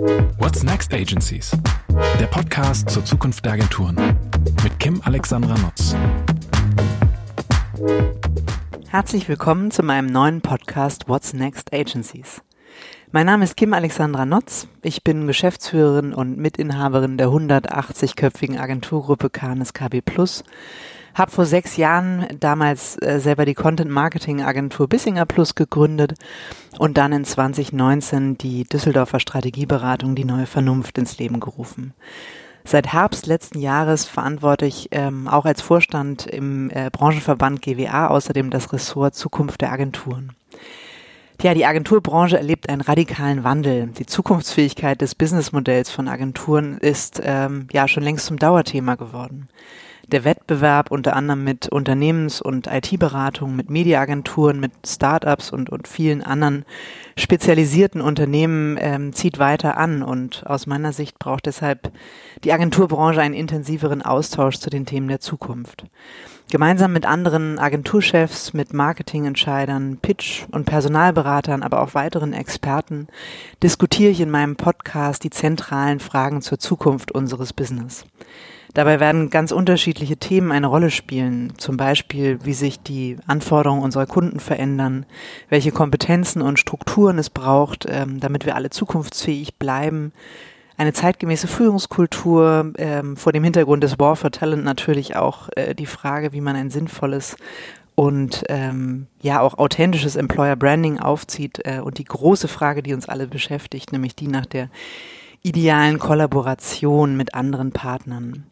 [0.00, 1.50] What's Next Agencies?
[2.18, 4.16] Der Podcast zur Zukunft der Agenturen
[4.62, 5.94] mit Kim Alexandra Nutz.
[8.88, 12.40] Herzlich willkommen zu meinem neuen Podcast What's Next Agencies.
[13.12, 14.68] Mein Name ist Kim Alexandra Notz.
[14.80, 20.44] Ich bin Geschäftsführerin und Mitinhaberin der 180-köpfigen Agenturgruppe Canis KB Plus.
[21.14, 26.14] Hab vor sechs Jahren damals äh, selber die Content-Marketing-Agentur Bissinger Plus gegründet
[26.78, 31.94] und dann in 2019 die Düsseldorfer Strategieberatung Die Neue Vernunft ins Leben gerufen.
[32.64, 38.50] Seit Herbst letzten Jahres verantworte ich ähm, auch als Vorstand im äh, Branchenverband GWA außerdem
[38.50, 40.36] das Ressort Zukunft der Agenturen.
[41.42, 43.86] Ja, die Agenturbranche erlebt einen radikalen Wandel.
[43.98, 49.48] Die Zukunftsfähigkeit des Businessmodells von Agenturen ist ähm, ja schon längst zum Dauerthema geworden.
[50.10, 56.20] Der Wettbewerb unter anderem mit Unternehmens- und IT-Beratungen, mit Mediaagenturen, mit Startups und, und vielen
[56.20, 56.64] anderen
[57.16, 61.92] spezialisierten Unternehmen ähm, zieht weiter an und aus meiner Sicht braucht deshalb
[62.42, 65.84] die Agenturbranche einen intensiveren Austausch zu den Themen der Zukunft.
[66.50, 73.06] Gemeinsam mit anderen Agenturchefs, mit Marketingentscheidern, Pitch- und Personalberatern, aber auch weiteren Experten
[73.62, 78.04] diskutiere ich in meinem Podcast die zentralen Fragen zur Zukunft unseres Business.
[78.74, 84.06] Dabei werden ganz unterschiedliche Themen eine Rolle spielen, zum Beispiel wie sich die Anforderungen unserer
[84.06, 85.06] Kunden verändern,
[85.50, 90.12] welche Kompetenzen und Strukturen es braucht, ähm, damit wir alle zukunftsfähig bleiben,
[90.80, 95.84] eine zeitgemäße Führungskultur, ähm, vor dem Hintergrund des War for Talent natürlich auch äh, die
[95.84, 97.36] Frage, wie man ein sinnvolles
[97.96, 103.10] und ähm, ja auch authentisches Employer Branding aufzieht äh, und die große Frage, die uns
[103.10, 104.70] alle beschäftigt, nämlich die nach der
[105.42, 108.46] idealen Kollaboration mit anderen Partnern.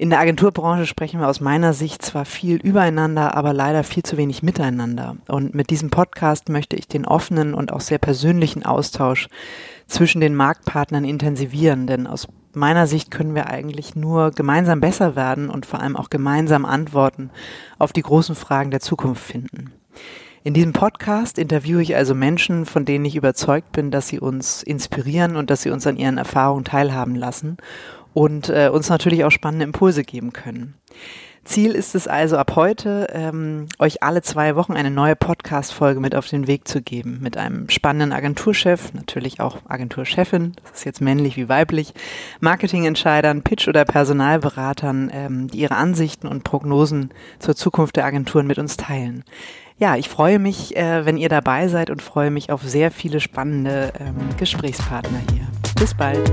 [0.00, 4.16] In der Agenturbranche sprechen wir aus meiner Sicht zwar viel übereinander, aber leider viel zu
[4.16, 5.16] wenig miteinander.
[5.26, 9.26] Und mit diesem Podcast möchte ich den offenen und auch sehr persönlichen Austausch
[9.88, 15.50] zwischen den Marktpartnern intensivieren, denn aus meiner Sicht können wir eigentlich nur gemeinsam besser werden
[15.50, 17.30] und vor allem auch gemeinsam Antworten
[17.80, 19.72] auf die großen Fragen der Zukunft finden.
[20.44, 24.62] In diesem Podcast interviewe ich also Menschen, von denen ich überzeugt bin, dass sie uns
[24.62, 27.56] inspirieren und dass sie uns an ihren Erfahrungen teilhaben lassen
[28.18, 30.74] und äh, uns natürlich auch spannende Impulse geben können.
[31.44, 36.16] Ziel ist es also ab heute, ähm, euch alle zwei Wochen eine neue Podcast-Folge mit
[36.16, 37.20] auf den Weg zu geben.
[37.22, 41.94] Mit einem spannenden Agenturchef, natürlich auch Agenturchefin, das ist jetzt männlich wie weiblich,
[42.40, 48.58] Marketingentscheidern, Pitch- oder Personalberatern, ähm, die ihre Ansichten und Prognosen zur Zukunft der Agenturen mit
[48.58, 49.22] uns teilen.
[49.78, 53.20] Ja, ich freue mich, äh, wenn ihr dabei seid und freue mich auf sehr viele
[53.20, 55.46] spannende ähm, Gesprächspartner hier.
[55.78, 56.28] Bis bald.